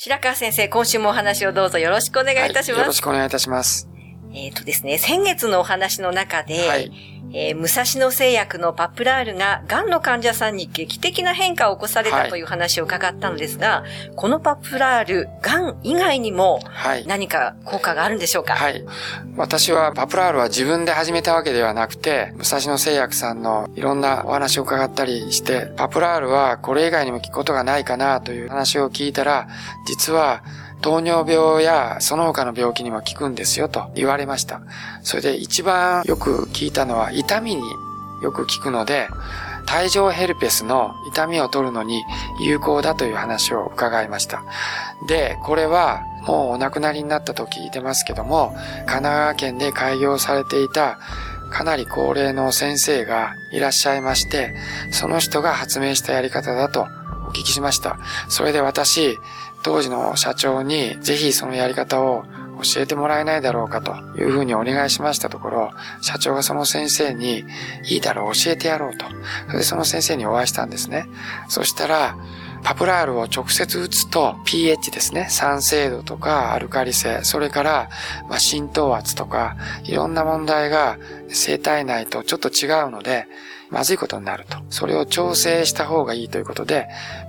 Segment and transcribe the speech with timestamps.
[0.00, 2.80] 白川先生、今週もお話をどうぞよろしくお願いいたします。
[2.82, 3.88] よろしくお願いいたします。
[4.32, 6.92] えっ、ー、とですね、先月のお話の中で、はい、
[7.32, 16.60] えー、武蔵野製薬のパプラールが癌の患者さんに劇的な変化を起こされたという話を伺ったのですが、はい、このパプラール、癌以外にも
[17.06, 18.84] 何か効果があるんでしょうか、はい、
[19.36, 29.48] 私はパプラールは自分で始めたわけではなくて、武蔵野製薬さんのいろんなお話を伺ったりして、パプラールはこれ以外にも聞くことがないかなという話を聞いたら、
[29.86, 30.42] 実は
[30.80, 34.60] 糖尿病やその他の病気にも効くんですよと言われました。
[35.02, 37.62] それで一番よく聞いたのは痛みに
[38.22, 39.08] よく効くので、
[39.80, 42.02] 帯状ヘルペスの痛みを取るのに
[42.40, 44.42] 有効だという話を伺いました。
[45.06, 48.54] で、これはもうお亡くなりになったと聞いてますけども、
[48.86, 50.98] 神奈川県で開業されていた
[51.50, 54.54] かなり高齢の先生がいらっしゃいまして、
[54.90, 56.86] その人が発明したやり方だと
[57.38, 57.98] 聞きしました。
[58.28, 59.18] それで私、
[59.62, 62.24] 当時の社長にぜひそのやり方を
[62.62, 67.44] 教えてもらえないだろうかというふうにお願いしましたところ、社長がその先生に、
[67.84, 69.06] いいだろう教えてやろうと。
[69.46, 71.08] それでその先生にお会いしたんですね。
[71.48, 72.16] そしたら、
[72.62, 75.28] パプラールを直接打つと pH ですね。
[75.30, 77.88] 酸性度とかアルカリ性、それから、
[78.28, 83.28] まあ、浸透圧とか、いろんな問題が生体内とちょっと違うので、
[83.70, 84.58] まずいことになると。
[84.70, 86.88] それを調整した方がいいということで、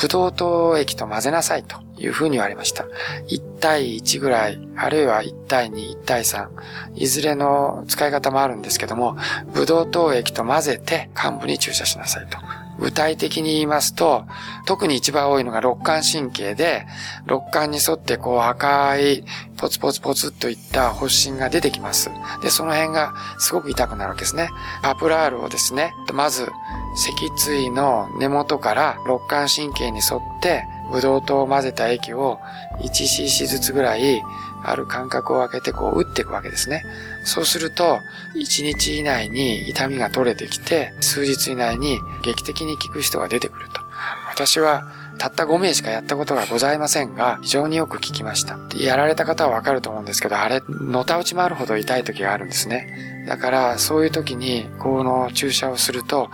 [0.00, 2.84] ブドウ糖液と混ぜなさいというふうに言われました。
[3.28, 6.48] 1対1ぐらい、あるいは1対2、1対3、
[6.94, 9.16] いずれの使い方もあるんですけども、
[9.52, 12.38] ブドウ糖液と混ぜて幹部に注射しなさいと。
[12.80, 14.24] 具体的に言いますと、
[14.66, 16.86] 特に一番多いのが肋間神経で、
[17.26, 19.24] 肋間に沿ってこう赤い
[19.56, 22.10] ポツポツポツといった発疹が出てきます。
[22.42, 24.48] で、その辺がすごく痛くなるわけですね。
[24.82, 26.48] パプラールをですね、まず、
[26.96, 32.40] 脊椎の根元から肋間神経に沿って、ブドウ糖を混ぜた液を
[32.80, 34.22] 1cc ずつぐらい
[34.64, 36.84] ある間隔を空けてこう打っていくわけですね。
[37.24, 38.00] そうすると、
[38.34, 43.80] 1日以内に痛みが取れてきて、数日以内に劇的に効く人が出てくると。
[44.32, 48.58] 私はたった5名しかやったことがございませんが、非常によく効きました。
[48.74, 53.26] やられた方はわかると思うんですけど、あれ、のたうち回るほど痛い時があるんですね。
[53.28, 56.30] だから、そういう時に、この注射をすると、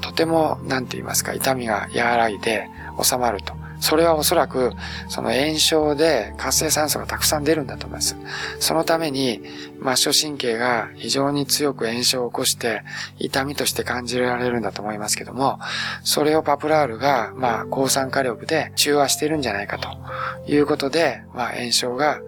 [0.00, 2.68] とても、なんて言いますか、痛みが和らいで
[3.02, 3.59] 収まると。
[3.80, 4.72] それはおそらく、
[5.08, 8.16] その炎症で活性酸素がたくさん出るんだと思います。
[8.60, 9.42] そのために、
[9.82, 12.82] 末梢神経が非常に強く炎症を起こして、
[13.18, 15.58] 痛みとして感じられるんだと思いますけども、
[16.04, 19.88] それをパプラールが、まあ、抗酸化力で中和してるんじゃないかと
[20.46, 22.20] いうことで、まあ、炎症が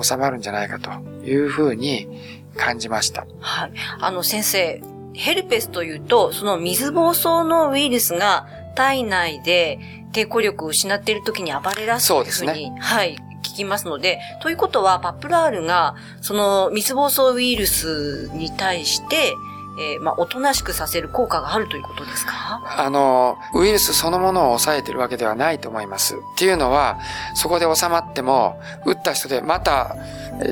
[0.00, 0.90] 収まるんじゃないかと
[1.24, 2.08] いうふうに
[2.56, 3.26] 感じました。
[3.40, 3.72] はい。
[4.00, 4.82] あの、先生、
[5.14, 9.78] ヘルペスというと、その水疱瘡のウイルスが体内で
[10.12, 19.34] 抵抗力を失っている時に暴れ出すというふうに、ね、はい、聞きますので、ということは、パプラールが、その水疱瘡ウイルスに対して、
[19.80, 22.62] えー、まあ、おとなしくさせる効果があるということですか？
[22.76, 26.16] あの、ウイルスそのものを抑えてるわけではないと思います。
[26.16, 26.98] っていうのは、
[27.34, 29.96] そこで収まっても、打った人でまた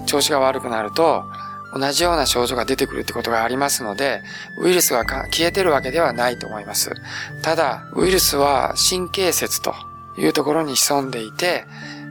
[0.07, 1.25] 調子が悪くなると、
[1.75, 4.23] 同じような症状が出てくるってことがありますので、
[4.59, 6.91] ウイルスが消えてるわけではないと思います。
[7.43, 9.75] ただ、ウイルスは神経節と
[10.19, 11.65] いうところに潜んでいて、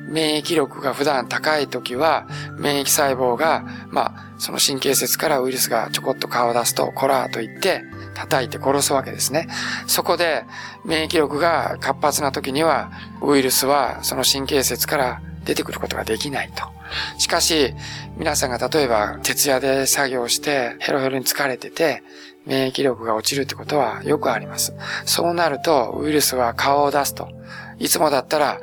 [0.10, 2.28] 免疫力が普段高い時は、
[2.58, 7.84] 免疫細胞が、まあ、その神経節からウイルスがちょこっと顔を出すと、コラーと言って、
[8.16, 9.48] 叩いて殺すわけですね。
[9.88, 10.46] そこで、
[10.84, 16.79] 免疫力が活発な時には、ウイルスはその神経節から出てくることができないと。
[17.18, 17.74] しかし、
[18.18, 22.04] 皆さんが例えば徹夜で作業してヘロヘロに疲れてて、
[22.46, 24.74] 免疫力が落ちるってことはよくあります。
[25.06, 27.30] そうなると、ウイルスは顔を出すと。
[27.78, 28.60] いつもだったら、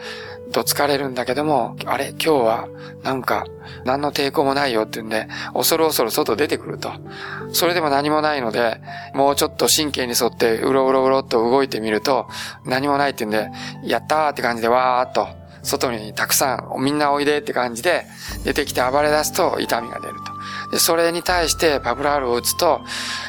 [0.52, 2.68] どつかれるんだけども、あれ、今日は、
[3.02, 3.46] なんか、
[3.84, 6.92] 何の抵抗もないよって言うんで、恐る恐る外出てくると。
[7.52, 8.80] それでも何もないので、
[9.14, 12.28] もうちょっと神経に沿って、うろうろうろっと動いてみると、
[12.64, 15.28] 何もないって言うんで、やったーって感じでわーっと、
[15.66, 18.06] 外にたくさん、みんなおいでって感じで、
[18.44, 20.70] 出てきて暴れ出すと痛みが出ると。
[20.70, 22.80] で、それに対してパブラールを打つと、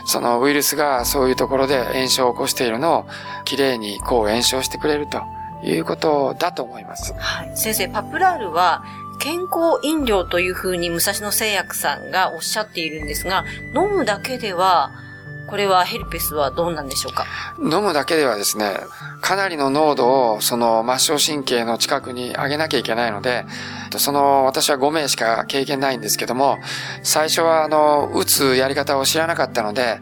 [0.06, 3.06] そのウイルスがそういうところで炎症を起こしているのを、
[3.46, 5.22] きれいにこう炎症してくれると
[5.64, 7.14] いうことだと思います。
[7.18, 7.58] はい。
[7.58, 8.84] 先生、パプラールは、
[9.20, 13.46] 健康飲料というふうに武蔵野製薬さんがおっしゃっているんですが、
[13.76, 14.92] 飲むだけでは、
[15.50, 17.26] これはヘルペスはどうなんでしょうか？
[17.58, 18.82] 飲むだけではですね、
[19.22, 23.46] かなりの濃度をその末梢神経の近くに上げなきゃいけないので、
[23.98, 26.58] その私は5名しか経験ないんですけども、
[27.04, 30.00] 最初はあの、打つやり方を知らなかったので、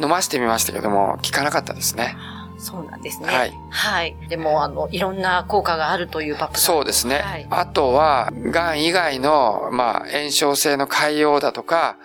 [0.00, 2.16] 飲ませてみましたけども、効かなかったですね。
[2.58, 3.28] そうなんですね。
[3.28, 3.54] はい。
[3.70, 4.16] はい。
[4.28, 7.18] でも、あの、いろんな効果があるというパプそうですね。
[7.18, 11.96] はい、あとは、癌以外の、まあ、炎症性の潰瘍だとか、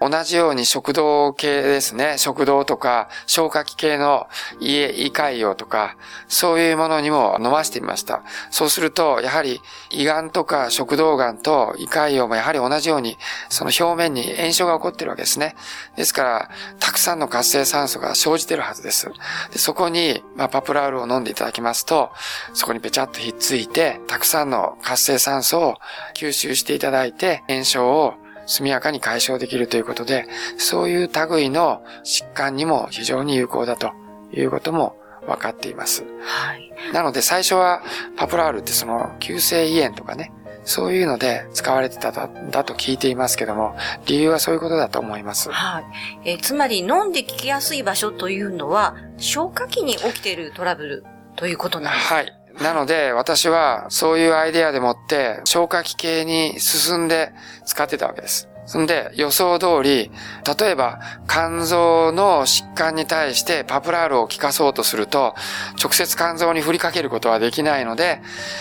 [0.00, 2.16] 同じように食道系ですね。
[2.18, 4.28] 食道とか、消化器系の
[4.58, 5.96] 胃胃潰瘍とか、
[6.26, 8.22] そういうものにも飲ませてみました。
[8.50, 9.60] そうすると、やはり、
[9.90, 13.18] 胃がんとか食道がんと胃潰瘍もやはり同じように、
[13.50, 15.54] その表面に炎症が起こってるわけですね。
[15.96, 19.10] ですから、たくさんの活性酸素が生じてるはずです。
[19.52, 19.99] でそこに、
[20.36, 22.10] まあ、パプラールを飲んでいただきますと、
[22.54, 25.74] そこにぺちゃっとひっついて、たくさんの活性酸素を
[26.14, 28.14] 吸収していただいて、炎症を
[28.46, 30.26] 速やかに解消できるということで、
[30.58, 33.92] そういう類の疾患にも非常に有効だと
[34.32, 36.04] いうことも分かっています。
[36.22, 36.72] はい。
[36.92, 37.82] なので最初は
[38.16, 40.32] パプラールってその急性胃炎とかね、
[40.70, 43.76] そういうので使われてただだと聞いていますけども、
[44.06, 45.50] 理由はそういうことだと思います。
[45.50, 45.80] は
[46.24, 46.30] い。
[46.30, 52.14] えー、つまり飲んで効きやすい場所というのは、消化器に起きているトラブルということなんですか？
[52.14, 52.36] はい。
[52.62, 57.32] なので、私はそういうアイデアでもって、消化器系に進んで
[57.64, 58.49] 使ってたわけです。
[58.66, 60.12] そんで、予想通り、
[60.58, 65.34] 例えば、肝臓の疾患に対してパプラールを効かそうとすると、
[65.82, 68.20] 直接肝臓に振りかけることはできないので、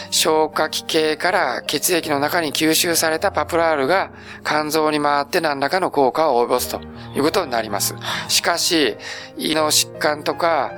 [0.10, 4.12] 消化器系から血液の中に吸収されたパプラールが
[4.46, 6.82] 肝臓に回って何らかの効果を及ぼすと
[7.16, 7.96] いうことになります。
[8.30, 8.98] しかし、
[9.38, 10.72] 胃の疾患とか、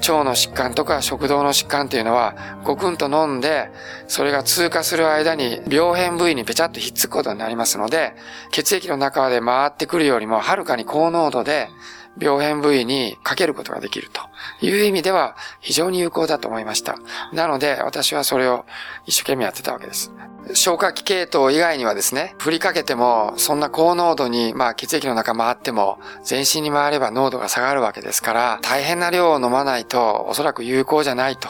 [0.00, 3.70] 腸の疾患とか食道の疾患っていうのは、ごくんと飲んで、
[4.08, 8.14] それが通過する間に病変部位にぺちゃっとひっつくことになりますので、
[8.50, 11.68] 血液の中で回ってくるよりもはるかに高濃度で、
[12.18, 14.20] 病変部位にかけることができると
[14.64, 16.96] いう意味では非常に有効だと思いました。
[17.32, 18.66] なので私はそれを
[19.06, 20.12] 一生懸命やってたわけです。
[20.54, 31.48] 消化器系統以外にはですね、振りかけても、そんな高濃度に、まあ血液の中回っても、全身に回れば濃度が下がるわけですから、大変な量を飲まないと、おそらく有効じゃないと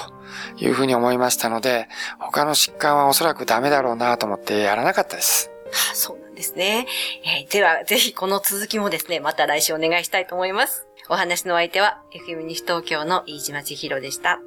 [0.57, 5.51] いうふうに思いましたので、他の疾患はおそらくダメだろうなと思ってやらなかったです。
[5.95, 6.87] そうですね。
[7.23, 10.87] えー、では、ぜひこの続きもですね、また来週お願いしたいと思います。
[11.11, 14.41] お話の相手は、FM 西東京の飯島千尋でした。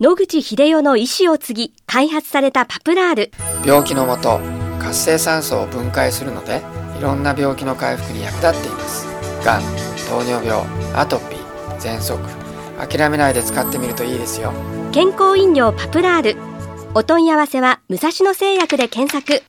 [0.00, 3.30] 野口秀夫の意思を継ぎ開発されたパプラール
[3.64, 4.40] 病気のもと
[4.80, 6.60] 活性酸素を分解するので
[6.98, 9.06] いろんな病気の回復に役立っています
[9.44, 9.62] がん
[10.08, 10.66] 糖尿病
[10.96, 12.41] アトピー喘息
[12.78, 14.52] 諦めないで使ってみるといいですよ。
[14.92, 16.36] 健康飲料パプラール。
[16.94, 19.42] お問い合わせは武蔵野製薬で検索。